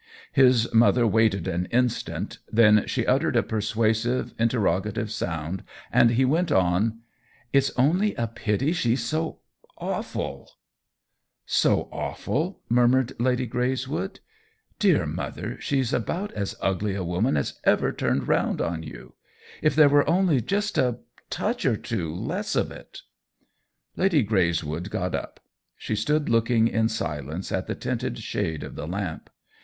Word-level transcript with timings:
His 0.31 0.67
mother 0.73 1.05
waited 1.05 1.47
an 1.47 1.67
instant, 1.67 2.39
then 2.51 2.87
she 2.87 3.05
uttered 3.05 3.35
a 3.35 3.43
persuasive, 3.43 4.33
interrogative 4.39 5.11
sound, 5.11 5.63
and 5.91 6.09
he 6.09 6.25
went 6.25 6.51
on:" 6.51 7.01
It's 7.53 7.69
only 7.77 8.15
a 8.15 8.25
pity 8.25 8.73
she's 8.73 9.03
so 9.03 9.41
awful 9.77 10.53
!""So 11.45 11.87
awful?" 11.91 12.61
murmured 12.67 13.13
Lady 13.19 13.47
GYeyswood. 13.47 13.59
28 13.85 13.85
THE 13.85 13.91
WHEEL 13.91 13.99
OF 14.01 14.11
TIME 14.11 14.21
"Dear 14.79 15.05
mother, 15.05 15.57
she's 15.61 15.93
about 15.93 16.31
as 16.31 16.55
ugly 16.59 16.95
a 16.95 17.03
woman 17.03 17.37
as 17.37 17.59
ever 17.63 17.91
turned 17.91 18.27
round 18.27 18.59
on 18.59 18.81
you. 18.81 19.13
If 19.61 19.75
there 19.75 19.87
were 19.87 20.09
only 20.09 20.41
just 20.41 20.79
a 20.79 20.97
touch 21.29 21.63
or 21.63 21.77
two 21.77 22.11
less 22.11 22.55
of 22.55 22.71
it!" 22.71 23.03
Lady 23.95 24.23
Greyswood 24.23 24.89
got 24.89 25.13
up; 25.13 25.39
she 25.77 25.95
stood 25.95 26.27
look 26.27 26.49
ing 26.49 26.67
in 26.67 26.89
silence 26.89 27.51
at 27.51 27.67
the 27.67 27.75
tinted 27.75 28.17
shade 28.17 28.63
of 28.63 28.73
the 28.73 28.87
lamp. 28.87 29.29